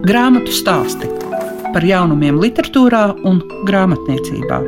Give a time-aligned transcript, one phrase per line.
[0.00, 1.04] Grāmatu stāsti
[1.74, 4.60] par jaunumiem, literatūrā un grāmatniecībā.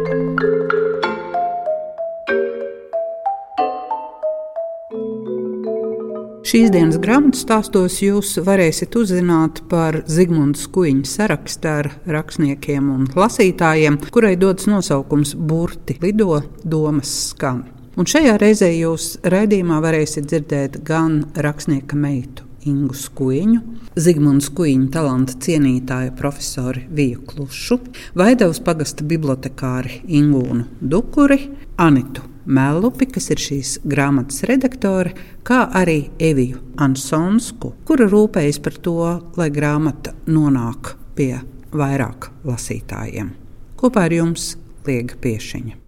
[6.45, 14.03] Šīs dienas grāmatu stāstos jūs varēsiet uzzināt par Zigmundu Skuiņu sarakstu ar rakstniekiem un lasītājiem,
[14.13, 17.65] kurai dodas nosaukums Burti Lido Domas skan.
[17.97, 23.61] Un šajā reizē jūs raidījumā varēsiet dzirdēt gan rakstnieka meitu Ingu Skuiņu,
[23.99, 27.79] Zigmunds Skuiņa talanta cienītāju profesori Viju Klušu,
[28.19, 31.41] Vaidavas pagasta bibliotekāri Ingūnu Dukuri,
[31.83, 35.13] Anitu Melupi, kas ir šīs grāmatas redaktore,
[35.47, 38.97] kā arī Eviju Ansonsku, kura rūpējas par to,
[39.39, 41.37] lai grāmata nonāk pie
[41.71, 43.31] vairāk lasītājiem.
[43.79, 44.53] Kopā ar jums
[44.87, 45.79] Liega Piešiņa.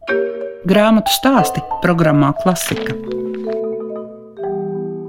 [0.65, 3.24] Grāmatu stāsti programmā Klasika.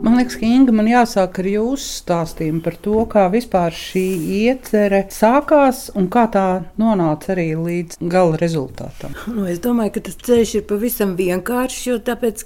[0.06, 4.04] Man liekas, ka Inga man jāsāk ar jūsu stāstījumu par to, kā vispār šī
[4.38, 6.44] iecerē sākās un kā tā
[6.78, 9.16] nonāca arī līdz gala rezultātam.
[9.34, 12.46] Nu, es domāju, ka tas ceļš ir pavisam vienkāršs, jo tāpēc,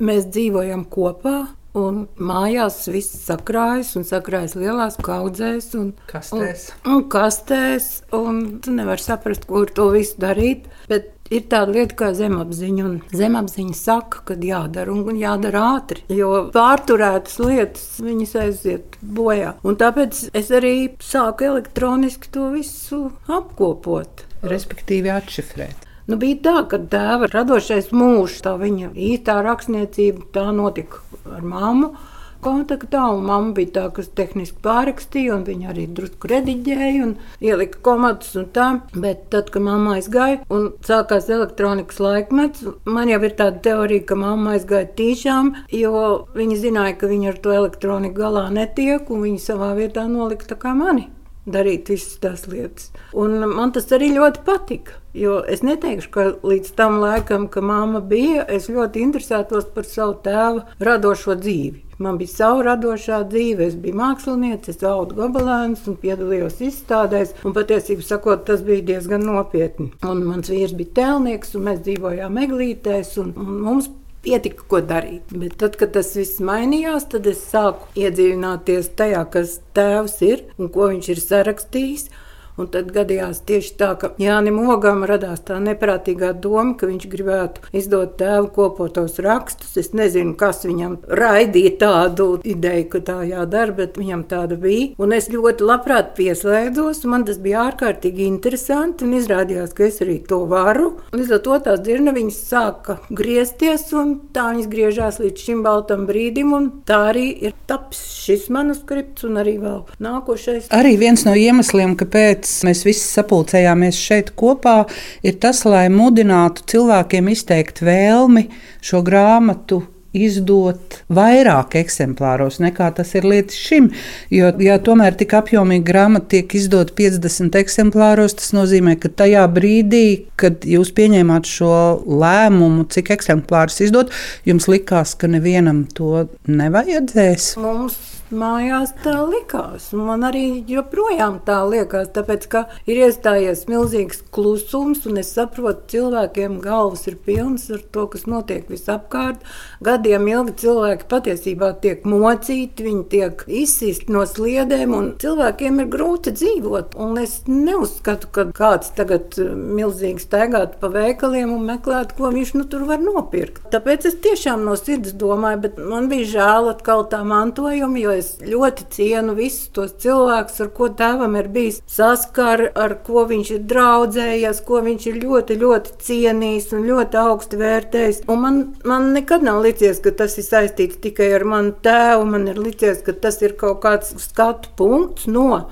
[0.00, 1.36] mēs dzīvojam kopā.
[1.76, 6.70] Un mājās viss sakrājas un sakrājas lielās kaudzēs un kastēs.
[6.78, 10.64] Un, un kastēs un tu nevari saprast, kur to visu darīt.
[10.88, 12.90] Bet ir tāda lieta kā zemapziņa.
[13.16, 19.56] Zemapziņa saka, ka jādara un jādara ātri, jo pārturētas lietas viņas aiziet bojā.
[19.66, 24.26] Un tāpēc es arī sāku elektroniski to visu apkopot.
[24.46, 25.86] Respektīvi, atšifrēt.
[26.06, 31.02] Nu, bija tā, ka tēva radošais mūžs, tā viņa īstā rakstniecība, tā notika
[31.34, 31.96] ar mammu
[32.44, 33.04] kontaktā.
[33.16, 38.48] Māma bija tā, kas tehniski pārrakstīja, un viņa arī drusku rediģēja un ielika komatus un
[38.56, 38.68] tā.
[38.94, 44.20] Bet tad, kad mamma aizgāja un sākās elektronikas laikmets, man jau ir tāda teorija, ka
[44.20, 49.44] mamma aizgāja tīšām, jo viņa zināja, ka viņa ar to elektroniku galā netiek, un viņa
[49.50, 51.10] savā vietā nolika tā kā mani
[51.46, 52.90] darīt visas tās lietas.
[53.14, 55.00] Un man tas arī ļoti patika.
[55.16, 60.18] Jo es neteikšu, ka līdz tam laikam, kad mamma bija, es ļoti interesētos par savu
[60.26, 61.86] tēva radošo dzīvi.
[62.04, 67.32] Man bija sava radošā dzīve, es biju māksliniece, es augu gabalēnus un piedalījos izstādēs.
[67.48, 69.88] Un patiesībā sakot, tas bija diezgan nopietni.
[70.04, 73.88] Un mans vīrs bija tēlnieks, un mēs dzīvojām eglītēs, un, un mums
[74.26, 75.32] pietika, ko darīt.
[75.32, 80.72] Bet tad, kad tas viss mainījās, tad es sāku iedziļināties tajā, kas tēvs ir un
[80.74, 82.08] ko viņš ir sarakstījis.
[82.56, 87.64] Un tad gadījās tieši tā, ka Jānis Mogam radās tā neprātīgā doma, ka viņš gribētu
[87.76, 89.74] izdot tēvu kopotos rakstus.
[89.76, 94.94] Es nezinu, kas viņam raidīja tādu ideju, ka tā jādara, bet viņam tāda bija.
[95.02, 99.04] Un es ļoti labprāt pieslēdzos, un man tas bija ārkārtīgi interesanti.
[99.04, 100.94] Un izrādījās, ka es arī to varu.
[101.16, 106.56] Līdz ar to tās dzirnaviņas sāka griezties, un tā viņas griežās līdz šim baltam brīdim.
[106.88, 110.70] Tā arī ir tapis šis manuskripts, un arī vēl nākošais.
[110.74, 114.86] Arī viens no iemesliem, kāpēc kāpēc mēs visi sapulcējāmies šeit kopā,
[115.22, 118.48] ir tas, lai mudinātu cilvēkiem izteikt vēlmi
[118.80, 119.82] šo grāmatu
[120.16, 123.90] izdot vairāk eksemplāros nekā tas ir līdz šim.
[124.32, 130.30] Jo, ja tomēr tik apjomīga grāmata tiek izdota 50 eksemplāros, tas nozīmē, ka tajā brīdī,
[130.40, 134.14] kad jūs pieņēmāt šo lēmumu, cik eksemplārus izdot,
[134.48, 137.56] jums likās, ka nevienam to nevajadzēs.
[137.60, 139.88] Mums mājās tā likās.
[139.94, 146.58] Man arī joprojām tā liekas, tāpēc ka ir iestājies milzīgs klusums, un es saprotu, cilvēkiem
[146.64, 149.44] galvas ir pilnas ar to, kas notiek visapkārt.
[149.86, 156.34] Gadiem ilgi cilvēki patiesībā tiek mocīti, viņi tiek izsīsti no sliedēm, un cilvēkiem ir grūti
[156.36, 156.96] dzīvot.
[156.98, 162.54] Un es neuzskatu, ka kāds tagad eh, milzīgi staigātu pa veikaliem un meklētu, ko viņš
[162.58, 163.62] nu tur var nopirkt.
[163.72, 168.32] Tāpēc es tiešām no sirds domāju, bet man bija žēl atkal tā mantojuma, jo es
[168.42, 173.64] ļoti cienu visus tos cilvēkus, ar ko tēvam ir bijis saskara, ar ko viņš ir
[173.72, 178.22] draudzējies, ko viņš ir ļoti, ļoti cienījis un ļoti augstu vērtējis.
[178.32, 182.26] Un man, man nekad nav licies, ka tas ir saistīts tikai ar manu tēvu.
[182.36, 185.66] Man ir licies, ka tas ir kaut kāds skatu punkts no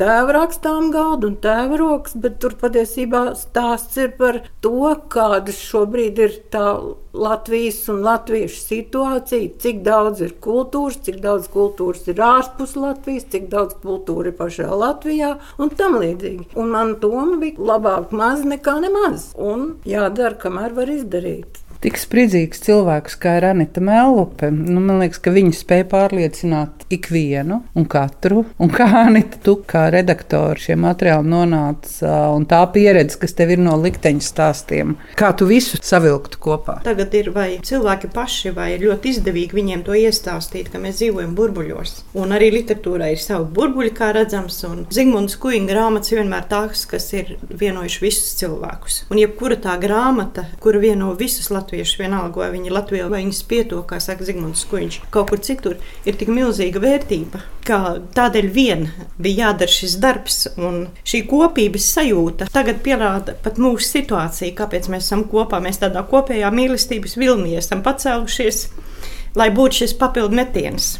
[0.00, 6.20] tēva rakstām galdu un tēva rokas, bet tur patiesībā stāsts ir par to, kāda šobrīd
[6.24, 6.66] ir tā
[7.14, 13.46] Latvijas un latviešu situācija, cik daudz ir kultūras, cik daudz kultūras ir ārpus Latvijas, cik
[13.52, 16.50] daudz kultūra ir pašā Latvijā un tam līdzīgi.
[16.58, 21.63] Un man doma bija labāk maz nekā nemaz un jādara, kamēr var izdarīt.
[21.84, 24.48] Tik spridzīgs cilvēks kā ir Anita Mellupe.
[24.50, 28.44] Nu, man liekas, ka viņa spēja pārliecināt ikvienu un katru.
[28.62, 33.62] Un kā Anita, tu kā redaktors šie materiāli nonāca un tā pieredze, kas tev ir
[33.62, 36.78] no likteņa stāstiem, kā tu visu savilktu kopā?
[36.86, 41.34] Tagad ir vai cilvēki paši, vai ir ļoti izdevīgi viņiem to iestāstīt, ka mēs dzīvojam
[41.36, 41.94] burbuļos.
[42.20, 47.10] Un arī literatūrai ir savi burbuļi, kā redzams, un Zigmunds Kuiņa grāmatas vienmēr tās, kas
[47.16, 49.02] ir vienojuši visus cilvēkus.
[49.12, 53.42] Un jebkura tā grāmata, kura vieno visus latviešus, vienalga vai viņi ir Latvijā, vai viņas
[53.50, 55.76] pieto, kā saka Zigmunds Kuiņš, kaut kur citur,
[56.06, 58.86] ir tik milzīga vērtība, ka tādēļ vien
[59.18, 65.08] bija jādara šis darbs, un šī kopības sajūta tagad pierāda pat mūsu situāciju, kāpēc mēs
[65.08, 65.60] esam kopā.
[65.64, 68.68] Mēs tādā kopējā mīlestības vilnī esam pacēlušies,
[69.34, 70.94] lai būtu šis papildu metiens.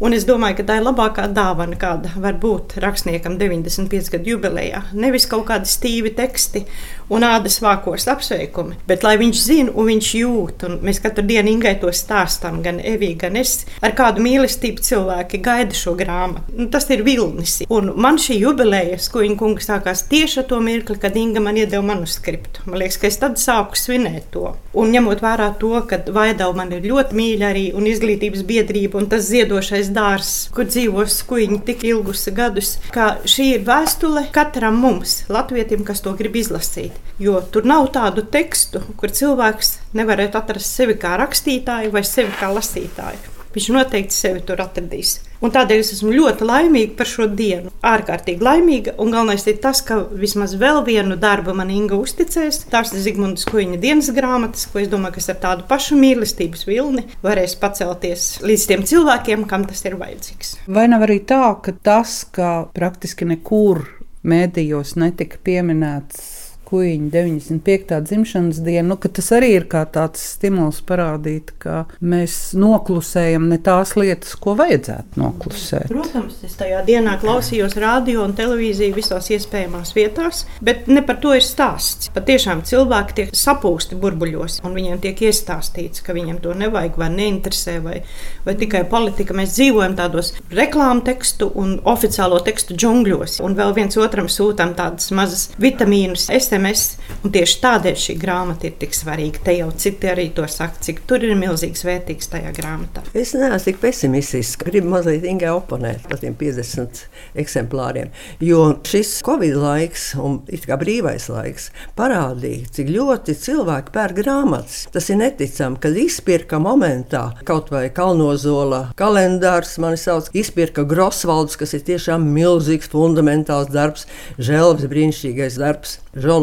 [0.00, 4.86] Un es domāju, ka tā ir labākā dāvana, kāda var būt rakstniekam 95 gadu jubilejā.
[4.96, 6.62] Nevis kaut kādi stīvi teksti
[7.10, 10.64] un ādas vākos apsveikumi, bet lai viņš zina un viņš jūt.
[10.68, 15.42] Un mēs katru dienu Ingai to stāstām, gan Evī, gan es, ar kādu mīlestību cilvēki
[15.44, 16.54] gaida šo grāmatu.
[16.56, 17.60] Nu, tas ir vilnis.
[17.70, 21.58] Un man šī jubilejas, ko viņa kungs sākās tieši ar to mirkli, kad Inga man
[21.58, 22.64] iedeva manuskriptu.
[22.70, 24.54] Man liekas, ka es tad sāku svinēt to.
[24.78, 29.10] Un ņemot vērā to, ka Vaidau man ir ļoti mīļa arī un izglītības biedrība un
[29.10, 35.24] tas ziedošais dārzs, kur dzīvo skuiņi tik ilgus gadus, ka šī ir vēstule katram mums,
[35.32, 36.99] latvietim, kas to grib izlasīt.
[37.20, 42.48] Jo tur nav tādu tekstu, kur cilvēks nevarētu atrast sevi kā rakstītāju vai sevi kā
[42.54, 43.36] lasītāju.
[43.50, 45.16] Viņš noteikti sevi tur atradīs.
[45.42, 47.72] Un tādēļ es esmu ļoti laimīga par šo dienu.
[47.86, 48.94] Ārkārtīgi laimīga.
[49.02, 52.60] Un galvenais ir tas, ka vismaz vēl vienu darbu man Inga uzticēs.
[52.70, 57.06] Tās ir Zigmundas Kuņa dienas grāmatas, ko es domāju, kas ar tādu pašu mīlestības vilni
[57.24, 60.54] varēs pacelties līdz tiem cilvēkiem, kam tas ir vajadzīgs.
[60.70, 63.82] Vai nav arī tā, ka tas, ka praktiski nekur
[64.22, 66.39] mēdījos netika pieminēts
[66.70, 68.00] kuģiņa 95.
[68.06, 73.96] dzimšanas dienu, nu, tas arī ir kā tāds stimuls parādīt, ka mēs noklusējam ne tās
[73.98, 75.88] lietas, ko vajadzētu noklusēt.
[75.90, 81.34] Protams, es tajā dienā klausījos radio un televīziju visās iespējamās vietās, bet ne par to
[81.36, 82.10] ir stāsts.
[82.14, 87.78] Patiešām cilvēki tiek sapūsti burbuļos, un viņiem tiek iestāstīts, ka viņiem to nevajag vai neinteresē,
[87.84, 88.00] vai,
[88.46, 89.36] vai tikai politika.
[89.36, 95.10] Mēs dzīvojam tādos reklāmu tekstu un oficiālo tekstu džungļos, un vēl viens otram sūtām tādas
[95.16, 96.28] mazas vitamīnus.
[96.32, 96.96] Es SMS.
[97.24, 99.42] Un tieši tādēļ šī grāmata ir tik svarīga.
[99.44, 103.02] Te jau citi arī to saka, cik tur ir milzīgs vērtīgs tajā grāmatā.
[103.16, 104.58] Es neesmu tik pesimistisks.
[104.60, 107.02] Gribu mazliet Ingai oponēt par tiem 50
[107.40, 108.12] eksemplāriem.
[108.44, 110.40] Jo šis Covid laiks un
[110.80, 111.68] brīvais laiks
[111.98, 114.84] parādīja, cik ļoti cilvēki pērk grāmatas.
[114.94, 121.74] Tas ir neticami, kad izpirka momentā kaut vai Kalnozola kalendārs, mani sauc, izpirka Grosvalds, kas
[121.76, 124.06] ir tiešām milzīgs, fundamentāls darbs,
[124.40, 125.98] Želvs brīnišķīgais darbs.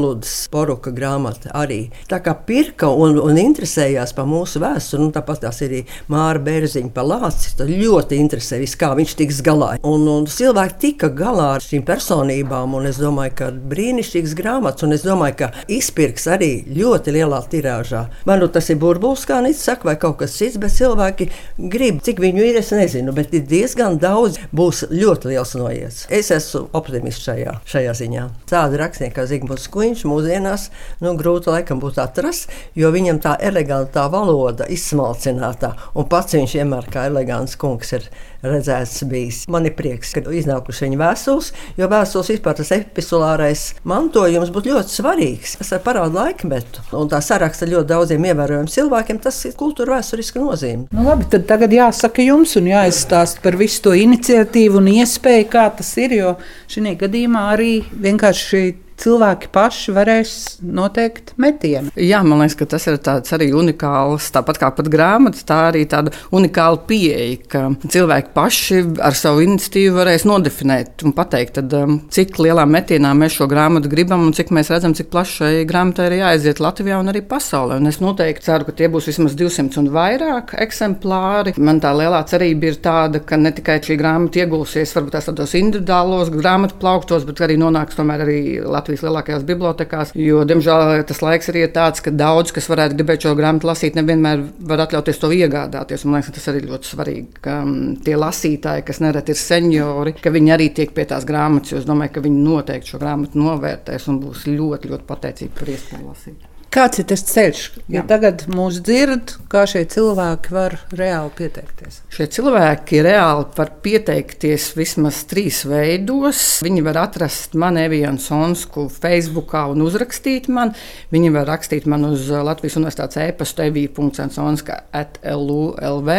[0.07, 1.89] Žoludas poruka grāmata arī.
[2.07, 6.39] Tā kā pirka un, un interesējās par mūsu vēsturi, un tāpat tās ir arī Māra
[6.39, 9.73] Bērziņa par Lāci, tad ļoti interesē viss, kā viņš tiks galā.
[9.83, 14.95] Un, un cilvēki tika galā ar šīm personībām, un es domāju, ka brīnišķīgs grāmatas, un
[14.95, 18.05] es domāju, ka izpirks arī ļoti lielā tirāžā.
[18.29, 21.27] Man nu tas ir burbulis, kā Nīts saka, vai kaut kas cits, bet cilvēki
[21.73, 26.07] grib, cik viņu ir, es nezinu, bet ir diezgan daudz, būs ļoti liels noiets.
[26.07, 28.27] Es esmu optimists šajā, šajā ziņā.
[28.47, 29.65] Tāda rakstnieka kā Zigmunds
[29.97, 30.69] Skuiņš mūsdienās
[31.01, 36.89] nu, grūti laikam būtu atrast, jo viņam tā elegantā valoda izsmalcinātā, un pats viņš vienmēr
[36.93, 38.05] kā elegants kungs ir
[38.45, 39.41] redzēts bijis.
[39.49, 41.49] Man ir prieks, ka iznākuši viņa vēstules,
[41.79, 45.57] jo vēstules vispār tas epistolārais mantojums būtu ļoti svarīgs.
[45.57, 49.21] Tas parāda laikmetu, un tā saraksta ļoti daudziem ievērojamiem cilvēkiem.
[49.23, 50.87] Tas ir kultūra vēsturiska nozīme.
[50.93, 55.69] Nu, labi, tad tagad jāsaka jums un jāizstāsta par visu to iniciatīvu un iespēju, kā
[55.79, 56.35] tas ir, jo
[56.69, 58.67] šī gadījumā arī vienkārši
[59.01, 61.91] cilvēki paši varēs noteikt metienu.
[61.95, 62.97] Jā, man liekas, ka tas ir
[63.37, 69.17] arī unikāls, tāpat kā pat grāmatas, tā arī tāda unikāla pieeja, ka cilvēki paši ar
[69.17, 74.25] savu iniciatīvu varēs nodefinēt un pateikt, tad, um, cik lielā metienā mēs šo grāmatu gribam
[74.27, 77.79] un cik mēs redzam, cik plaši šai grāmatai ir jāaiziet Latvijā un arī pasaulē.
[77.81, 81.53] Un es noteikti ceru, ka tie būs vismaz 200 un vairāk eksemplāri.
[81.61, 86.31] Man tā lielā cerība ir tāda, ka ne tikai šī grāmata iegulsies varbūt tādos individuālos
[86.33, 88.86] grāmatu plauktos, bet arī nonāks tomēr arī Latvijā.
[88.87, 90.11] Latvijas lielākajās bibliotekās.
[90.15, 94.45] Jo, diemžēl, tas laiks ir tāds, ka daudz, kas varētu gribēt šo grāmatu lasīt, nevienmēr
[94.69, 96.05] var atļauties to iegādāties.
[96.07, 100.31] Man liekas, tas arī ļoti svarīgi, ka mm, tie lasītāji, kas nereti ir seniori, ka
[100.31, 101.81] viņi arī tiek pie tās grāmatas.
[101.81, 106.07] Es domāju, ka viņi noteikti šo grāmatu novērtēs un būs ļoti, ļoti pateicīgi par iespēju
[106.07, 106.53] lasīt.
[106.67, 107.59] Kāds ir tas ceļš?
[107.89, 112.01] Ja tagad mūs dzird, kā šie cilvēki var reāli pieteikties?
[112.11, 116.41] Šie cilvēki reāli var pieteikties vismaz trīs veidos.
[116.65, 120.73] Viņi var atrast mani Evianu Sonsku Facebook un uzrakstīt man.
[121.13, 126.11] Viņi var rakstīt man uz Latvijas Universitātes e-pastu evija.sonska atlv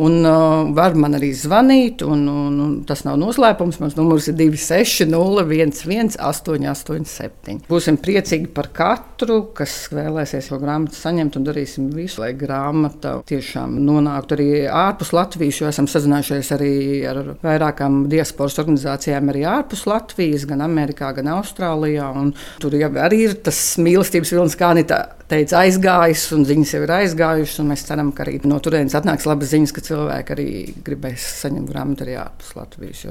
[0.00, 2.06] un uh, var man arī zvanīt.
[2.06, 3.82] Un, un, un tas nav noslēpums.
[3.84, 7.60] Mans numurs ir 260 887.
[7.68, 13.76] Būsim priecīgi par katru, kas vēlēsies šo grāmatu saņemt, un darīsim visu, lai grāmata tiešām
[13.84, 15.60] nonāktu arī ārpus Latvijas.
[15.60, 16.74] Jo esam sazinājušies arī
[17.10, 22.10] ar vairākām diasporas organizācijām, arī ārpus Latvijas, gan Amerikā, gan Austrālijā.
[22.62, 26.92] Tur jau arī ir tas mīlestības vilnis, kā Anita teica, aizgājis, un ziņas jau ir
[26.96, 27.62] aizgājušas.
[27.66, 30.46] Mēs ceram, ka arī no turienes atnāks labas ziņas, ka cilvēki arī
[30.86, 33.04] gribēs saņemt grāmatu arī ārpus Latvijas.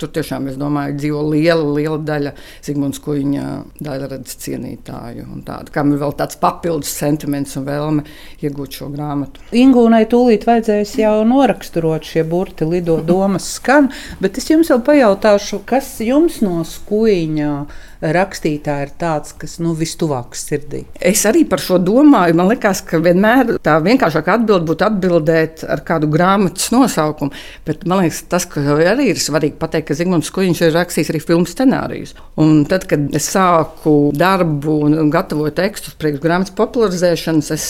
[0.00, 2.34] Tur tiešām, es domāju, dzīvo liela, liela daļa
[2.66, 3.46] Zigmunds Kuņa
[3.82, 5.26] daļradas cienītāju.
[5.46, 8.06] Tādu, kam ir vēl tāds papildus sentiments un vēlme
[8.46, 9.42] iegūt šo grāmatu.
[9.56, 13.90] Ingūnai tūlīt vajadzēs jau noraksturot šie burti, lido domas skan,
[14.22, 17.52] bet es jums vēl pajautāšu, kas jums no skuiņa
[18.00, 20.84] rakstītāja ir tāds, kas nu, vistuvāks sirdī.
[21.00, 22.36] Es arī par šo domāju.
[22.36, 27.34] Man liekas, ka vienmēr tā vienkāršākā atbilde būtu atbildēt ar kādu grāmatas nosaukumu.
[27.66, 31.48] Bet man liekas, tas, arī ir svarīgi pateikt, ka Zigmunds Kuņš ir rakstījis arī filmu
[31.48, 32.14] scenārijus.
[32.42, 37.66] Un tad, kad es sāku darbu un gatavoju tekstus priekš grāmatas popularizēšanas, es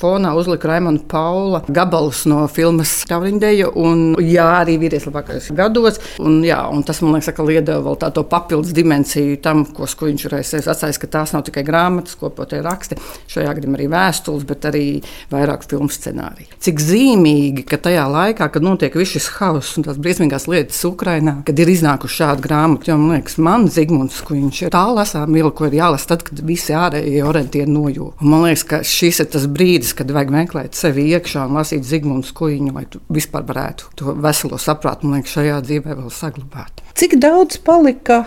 [0.00, 6.00] fonā uzliku Raimonu Paula gabalus no filmas Tauriņdeja un jā, arī vīrietis labākajos gados.
[6.22, 10.26] Un, jā, un tas man liekas, ka liedeva vēl tādu papildus dimensiju tam, ko viņš
[10.26, 12.98] ir atstājis, ka tās nav tikai grāmatas, kopotie raksti,
[13.32, 14.84] šajā gadījumā arī vēstules, bet arī
[15.32, 16.58] vairāk filmu scenāriju.
[16.64, 21.38] Cik zīmīgi, ka tajā laikā, kad notiek viss šis hauss un tās briesmīgās lietas Ukrajinā,
[21.46, 25.32] kad ir iznākuši šādi grāmati, jo man liekas, man Zigmunds, ko viņš ir tā lasām,
[25.34, 28.24] mīl, ko ir jālasa tad, kad visi ārējie orientieri nojūta.
[28.24, 32.32] Man liekas, ka šis ir tas brīdis, kad vajag meklēt sevi iekšā un lasīt Zigmunds
[32.36, 36.84] Kuņu, lai vispār varētu to veselo saprātu, man liekas, šajā dzīvē vēl saglabāt.
[36.94, 38.24] Cik daudz palika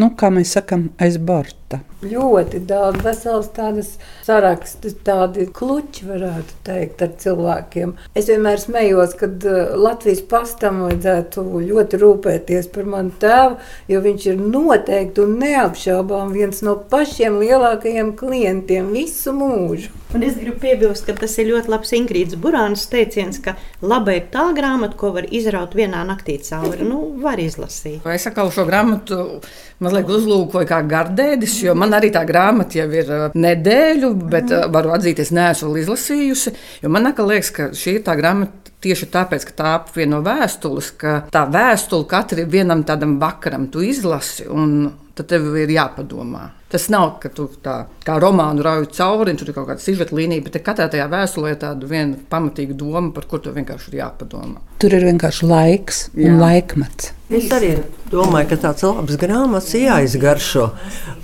[0.00, 1.18] nu, kā mēs sakām, aiz
[1.64, 1.80] borta.
[2.04, 3.94] Ļoti daudz, vesels tādas
[4.24, 7.94] saraksti, tādi kluči, varētu teikt, ar cilvēkiem.
[8.14, 14.26] Es vienmēr smējos, kad uh, Latvijas pastam vajadzētu ļoti rūpēties par manu tēvu, jo viņš
[14.30, 19.92] ir noteikti un neapšaubām viens no pašiem lielākajiem klientiem visu mūžu.
[20.14, 24.28] Un es gribu piebilst, ka tas ir ļoti labs Ingrīdas Burānas teiciens, ka laba ir
[24.30, 26.86] tā grāmata, ko var izraut vienā naktī cauri.
[26.86, 28.04] Nu, var izlasīt.
[28.14, 29.40] Es atkal šo grāmatu
[29.82, 34.94] mazliet uzlūkoju kā gardēdis, jo man arī tā grāmata jau ir nedēļu, bet uh, varu
[34.96, 36.54] atzīties, neesmu vēl izlasījusi.
[36.92, 41.46] Man liekas, ka šī ir tā grāmata tieši tāpēc, ka tā apvieno vēstules, ka tā
[41.50, 46.50] vēstule katram vienam tādam vakaram tu izlasi, un tad tev ir jāpadomā.
[46.74, 50.16] Tas nav, ka tu tā kā romānu rauj cauri, un tur ir kaut kāda sižeta
[50.18, 54.00] līnija, bet katrā tajā vēstulē ir tāda viena pamatīga doma, par kur tu vienkārši ir
[54.00, 54.58] jāpadomā.
[54.82, 56.32] Tur ir vienkārši laiks Jā.
[56.32, 57.12] un laikmets.
[57.32, 57.70] Es arī
[58.12, 60.64] domāju, ka tāds labs grāmatas ir jāizgaršo.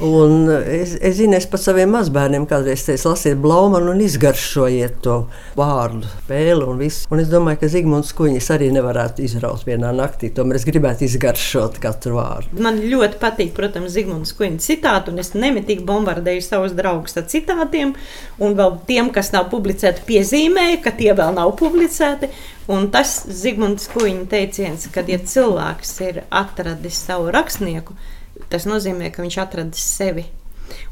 [0.07, 5.19] Un es, es zinu, es pat saviem mazbērniem kādreiz teicu, lasiet blaumanu un izgaršojiet to
[5.61, 7.04] vārdu, spēli un visu.
[7.12, 10.33] Un es domāju, ka Zigmunds Kuņģis arī nevarētu izraut vienā naktī.
[10.35, 12.62] Tomēr es gribētu izgaršot katru vārdu.
[12.64, 17.94] Man ļoti patīk, protams, Zigmunds Kuņģis citātu, un es nemitīgi bombardēju savus draugus ar citātiem,
[18.42, 22.30] un vēl tiem, kas nav publicēti, piezīmēju, ka tie vēl nav publicēti.
[22.70, 27.97] Un tas Zigmunds Kuņģa teiciens, ka, ja cilvēks ir atradis savu rakstnieku,
[28.52, 30.28] tas nozīmē, ka viņš atradis sevi.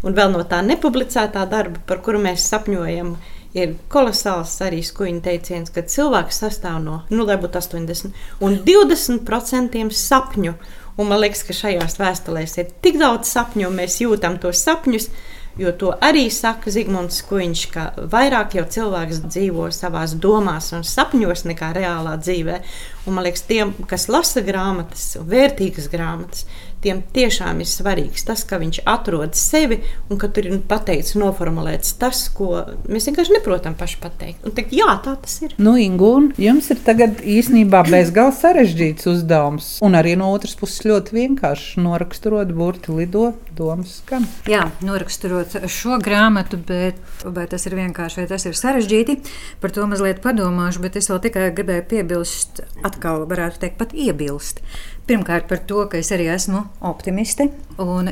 [0.02, 3.14] Un vēl no tā nepublicētā darba, par kuru mēs sapņojam,
[3.56, 9.86] ir kolosāls arī skuņa teiciens, ka cilvēks sastāv no, nu, lai būtu 80 un 20%
[10.02, 10.54] sapņu.
[10.98, 15.10] Un man liekas, ka šajās vēstulēs ir tik daudz sapņu, un mēs jūtam tos sapņus.
[15.58, 21.42] Jo to arī saka Zigmunds Kuņš, ka vairāk jau cilvēks dzīvo savā domās un sapņos
[21.50, 22.60] nekā reālā dzīvē.
[23.08, 26.44] Un man liekas, tiem, kas lasa grāmatas, vērtīgas grāmatas,
[26.84, 31.96] tiem tiešām ir svarīgs tas, ka viņš atrod sevi un ka tur ir pateikts, noformulēts
[31.98, 34.44] tas, ko mēs vienkārši neprotam paši pateikt.
[34.46, 35.56] Un teikt, jā, tā tas ir.
[35.58, 41.16] Nu, Ingūna, jums ir tagad īstenībā bezgalīgi sarežģīts uzdevums, un arī no otras puses ļoti
[41.16, 44.26] vienkārši noraksturot burti lido domas skan.
[44.50, 49.18] Jā, noraksturot šo grāmatu, bet vai tas ir vienkārši, vai tas ir sarežģīti,
[49.62, 52.62] par to mazliet padomāšu, bet es vēl tikai gribēju piebilst,
[52.98, 54.62] atkal varētu teikt, pat iebilst.
[55.08, 57.46] Pirmkārt, par to, ka es arī esmu optimiste.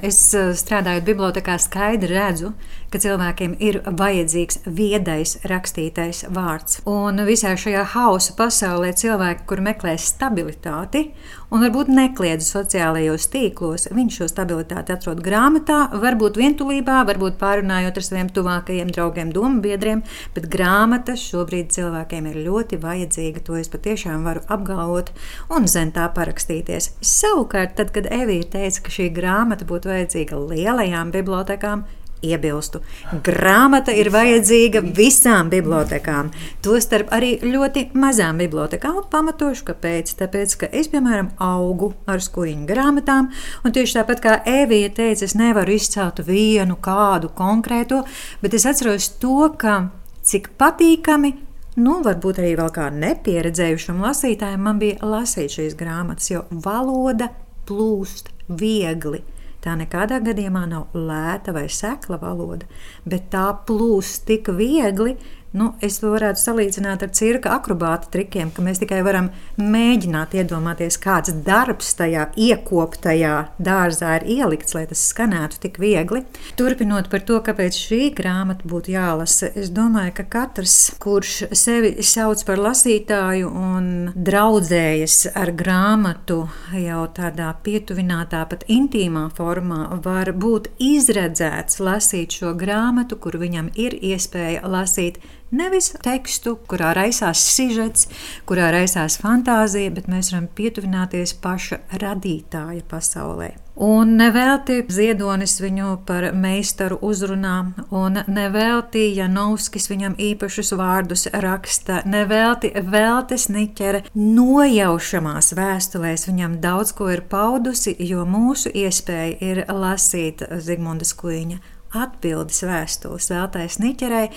[0.00, 2.54] Es eh, strādājot bibliotekā, skaidri redzu,
[2.88, 6.80] ka cilvēkiem ir vajadzīgs viedais, rakstītais vārds.
[6.88, 11.10] Un visā šajā hausa pasaulē cilvēki, kur meklē stabilitāti
[11.50, 13.86] un varbūt nekliedz sociālajos tīklos.
[13.94, 20.02] Viņš šo stabilitāti atrod grāmatā, varbūt vientulībā, varbūt pārunājot ar saviem tuvākajiem draugiem, domu biedriem,
[20.36, 23.44] bet grāmata šobrīd cilvēkiem ir ļoti vajadzīga.
[23.46, 25.12] To es patiešām varu apgalvot
[25.54, 26.94] un zem tā parakstīties.
[27.00, 31.86] Savukārt, tad, kad Evija teica, ka šī grāmata būtu vajadzīga lielajām bibliotekām,
[32.26, 32.82] iebilstu.
[33.26, 36.32] Grāmata ir vajadzīga visām bibliotekām,
[36.64, 39.02] tostarp arī ļoti mazām bibliotekām.
[39.12, 40.12] Pamatošu, kāpēc?
[40.20, 43.30] Tāpēc, ka es, piemēram, augu ar skuiņu grāmatām,
[43.64, 48.04] un tieši tāpat kā Evija teica, es nevaru izcelt vienu kādu konkrēto,
[48.42, 49.82] bet es atceros to, ka
[50.26, 51.36] cik patīkami
[51.76, 57.28] Nu, varbūt arī vēl kā nepieredzējušam lasītājam man bija lasīt šīs grāmatas, jo valoda
[57.68, 59.20] plūst viegli.
[59.66, 62.68] Tā nekādā gadījumā nav lēta vai sekla valoda,
[63.02, 65.16] bet tā plūst tik viegli,
[65.56, 70.98] Nu, es to varētu salīdzināt ar cirka akrobāta trikiem, ka mēs tikai varam mēģināt iedomāties,
[71.00, 76.26] kāds darbs tajā iekoptajā dārzā ir ielikts, lai tas skanētu tik viegli.
[76.60, 82.44] Turpinot par to, kāpēc šī grāmata būtu jālasa, es domāju, ka katrs, kurš sevi sauc
[82.44, 86.42] par lasītāju un draudzējas ar grāmatu
[86.76, 93.96] jau tādā pietuvinātā, pat intīmā formā, var būt izredzēts lasīt šo grāmatu, kur viņam ir
[94.12, 95.22] iespēja lasīt
[95.54, 98.08] Nevis tekstu, kurā raisās sižets,
[98.48, 103.52] kurā raisās fantāzija, bet mēs varam pietuvināties paša radītāja pasaulē.
[103.76, 107.56] Un nevelti Ziedonis viņu par meistaru uzrunā,
[107.92, 117.10] un nevelti Janovskis viņam īpašus vārdus raksta, nevelti Veltes Niķere nojaušamās vēstulēs viņam daudz ko
[117.12, 121.60] ir paudusi, jo mūsu iespēja ir lasīt Zigmundas Kuiņa
[121.94, 124.28] atbildes vēstules Zeltais Niķerei,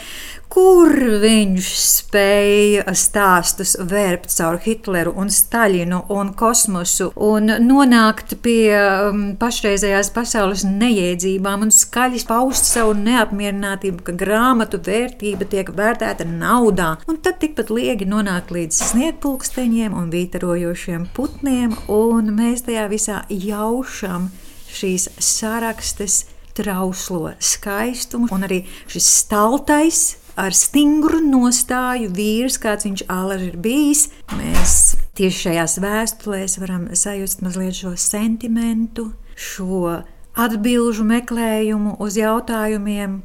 [0.52, 0.92] kur
[1.22, 10.10] viņš spēja stāstus vērpt caur Hitleru un Staļinu un kosmosu un nonākt pie um, pašreizējās
[10.16, 17.40] pasaules neiedzībām un skaļi paust savu neapmierinātību, ka grāmatu vērtība tiek vērtēta naudā, un tad
[17.44, 24.30] tikpat liegi nonākt līdz sniegpulksteņiem un vītarojošiem putniem, un mēs tajā visā jaušam
[24.70, 26.24] šīs sarakstes
[26.60, 34.06] trauslo skaistumu, un arī šis staltais ar stingru nostāju vīrs, kāds viņš alaži ir bijis.
[34.38, 34.76] Mēs
[35.20, 40.00] tieši šajās vēstulēs varam sajust mazliet šo sentimentu, šo
[40.40, 43.20] atbilžu meklējumu uz jautājumiem,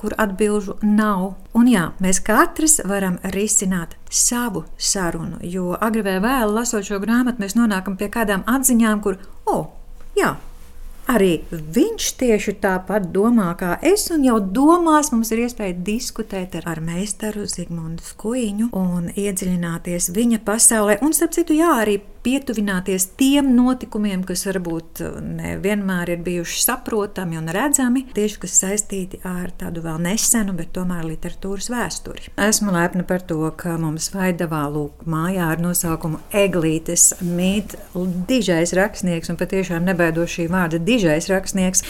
[0.00, 1.34] kur atbilžu nav.
[1.56, 7.44] Un jā, mēs katrs varam risināt savu sarunu, jo agri vai vēlu lasot šo grāmatu,
[7.44, 9.68] mēs nonākam pie kādām atziņām, kur, oh,
[10.18, 10.34] jā,
[11.10, 16.68] Arī viņš tieši tāpat domā kā es, un jau domās mums ir iespēja diskutēt ar,
[16.72, 20.98] ar meistaru Zigmundu Skuiņu un iedziļināties viņa pasaulē.
[21.04, 27.50] Un, starp citu, jā, arī pietuvināties tiem notikumiem, kas varbūt nevienmēr ir bijuši saprotami un
[27.52, 32.30] redzami, tieši kas saistīti ar tādu vēl nesenu, bet tomēr literatūras vēsturi.
[32.40, 37.76] Esmu lepna par to, ka mums Vaidavā lūk mājā ar nosaukumu Eglītes mīt
[38.28, 41.84] dižais rakstnieks un patiešām nebaidošī vārda dižais rakstnieks,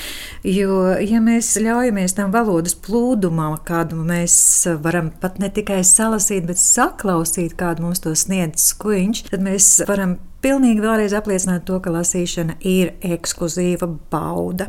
[0.49, 4.35] jo, ja mēs ļaujamies tam valodas plūdumam, kādu mēs
[4.83, 10.19] varam pat ne tikai salasīt, bet saklausīt, kādu mums to sniedz skuiņš, tad mēs varam
[10.45, 14.69] pilnīgi vēlreiz apliecināt to, ka lasīšana ir ekskluzīva bauda.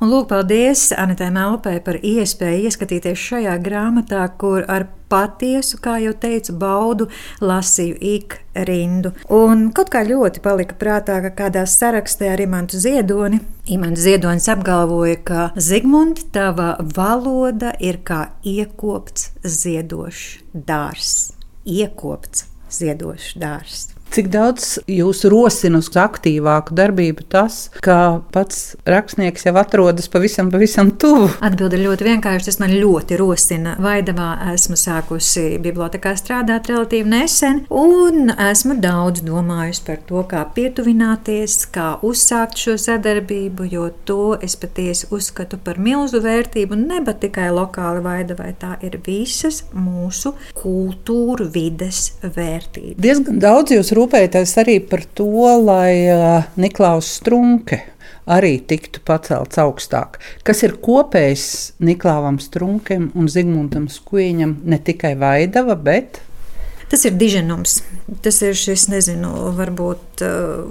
[0.00, 6.12] Un lūk, paldies Anitai Melpai par iespēju ieskatīties šajā grāmatā, kur ar patiesu, kā jau
[6.18, 7.08] teicu, baudu
[7.40, 9.12] lasīju ik rindu.
[9.32, 13.40] Un kaut kā ļoti palika prātā, ka kādā sarakstā ar Imantu Ziedoni,
[13.72, 21.14] Imants Ziedonis apgalvoja, ka Zigmunt, tava valoda ir kā iekopts ziedošs dārs.
[21.66, 23.95] Iekopts ziedošs dārs.
[24.14, 30.92] Cik daudz jūs rosina uz aktīvāku darbību tas, ka pats rakstnieks jau atrodas pavisam, pavisam
[30.94, 31.28] tuvu?
[31.44, 32.48] Atbilde ļoti vienkārši.
[32.50, 33.74] Tas man ļoti rosina.
[33.82, 41.58] Vaidavā esmu sākusi bibliotekā strādāt relatīvi nesen, un esmu daudz domājusi par to, kā pietuvināties,
[41.74, 46.78] kā uzsākt šo sadarbību, jo to es patiesi uzskatu par milzu vērtību.
[46.86, 53.00] Ne tikai lokāli Vaidavai, tā ir visas mūsu kultūra vides vērtība.
[53.02, 55.30] Diezgan daudz jūs rūpējaties arī par to,
[55.64, 57.82] lai Niklaus Strunke
[58.26, 60.18] arī tiktu pacelts augstāk.
[60.46, 61.48] Kas ir kopējs
[61.86, 66.22] Niklāvam Strunkem un Zigmundam Skuiņam, ne tikai Vaidava, bet
[66.86, 67.80] Tas ir diženums.
[68.22, 70.22] Tas ir šis, nezinu, varbūt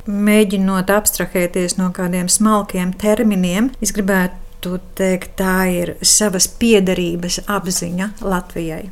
[0.07, 3.73] mēģinot abstrahēties no kādiem smalkiem terminiem.
[3.83, 8.85] Es gribētu teikt, tā ir savas piederības apziņa Latvijai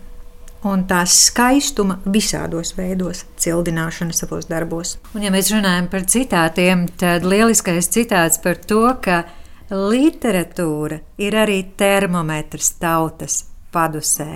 [0.68, 4.98] un tās skaistuma visādos veidos, cildināšana savos darbos.
[5.14, 9.24] Un, ja mēs runājam par citātiem, tad lieliskais citāts par to, ka
[9.74, 14.34] literatūra ir arī termometrs tautas padusē.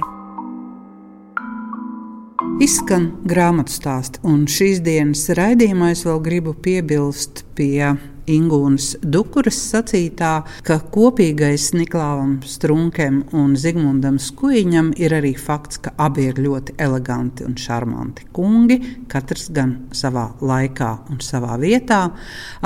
[2.63, 7.91] Izskan grāmatu stāsts, un šīs dienas raidījumā es vēl gribu piebilst pie
[8.27, 10.31] Ingūnas Dukuras sacītā,
[10.67, 17.45] ka kopīgais Niklāvam Strunkem un Zigmundam Skuiņam ir arī fakts, ka abi ir ļoti eleganti
[17.47, 22.01] un šarmanti kungi, katrs gan savā laikā un savā vietā.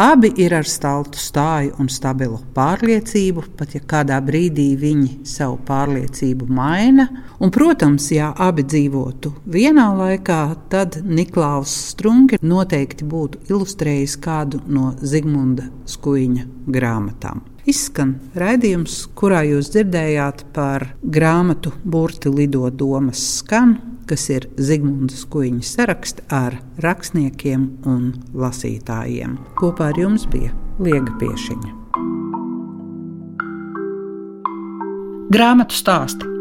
[0.02, 6.50] Abi ir ar staltu stāju un stabilu pārliecību, pat ja kādā brīdī viņi savu pārliecību
[6.50, 7.06] maina.
[7.42, 10.42] Un, protams, ja abi dzīvotu vienā laikā,
[10.74, 17.42] tad Niklāvs Strunke noteikti būtu ilustrējis kādu no Zigmunda Edmunda Skuiņa grāmatām.
[17.68, 23.76] Izskan raidījums, kurā jūs dzirdējāt par grāmatu Burti lido domas skan,
[24.08, 29.38] kas ir Zigmunds Skuiņa saraksts ar rakstniekiem un lasītājiem.
[29.60, 31.78] Kopā ar jums bija Liega Piešiņa.
[35.32, 36.41] Grāmatu stāsti